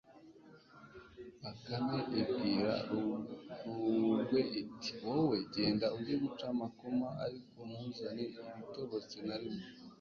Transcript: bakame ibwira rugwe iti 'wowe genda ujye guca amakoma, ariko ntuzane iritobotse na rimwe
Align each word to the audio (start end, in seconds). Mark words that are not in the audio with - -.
bakame 1.41 1.99
ibwira 2.21 2.73
rugwe 2.89 4.39
iti 4.61 4.91
'wowe 5.03 5.37
genda 5.53 5.87
ujye 5.97 6.15
guca 6.23 6.45
amakoma, 6.53 7.07
ariko 7.25 7.57
ntuzane 7.67 8.23
iritobotse 8.29 9.17
na 9.27 9.35
rimwe 9.41 9.63